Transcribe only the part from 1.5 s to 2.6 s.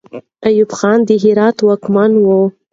واکمن وو.